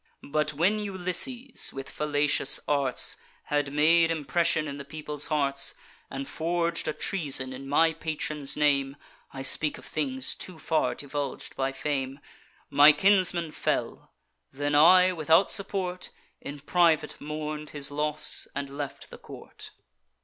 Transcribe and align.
But 0.27 0.51
when 0.55 0.79
Ulysses, 0.79 1.71
with 1.73 1.87
fallacious 1.87 2.59
arts, 2.67 3.17
Had 3.43 3.71
made 3.71 4.09
impression 4.09 4.67
in 4.67 4.77
the 4.77 4.83
people's 4.83 5.27
hearts, 5.27 5.75
And 6.09 6.27
forg'd 6.27 6.87
a 6.87 6.93
treason 6.93 7.53
in 7.53 7.69
my 7.69 7.93
patron's 7.93 8.57
name 8.57 8.95
(I 9.31 9.43
speak 9.43 9.77
of 9.77 9.85
things 9.85 10.33
too 10.33 10.57
far 10.57 10.95
divulg'd 10.95 11.55
by 11.55 11.71
fame), 11.71 12.19
My 12.71 12.91
kinsman 12.93 13.51
fell. 13.51 14.11
Then 14.49 14.73
I, 14.73 15.13
without 15.13 15.51
support, 15.51 16.09
In 16.41 16.61
private 16.61 17.21
mourn'd 17.21 17.69
his 17.69 17.91
loss, 17.91 18.47
and 18.55 18.75
left 18.75 19.11
the 19.11 19.19
court. 19.19 19.69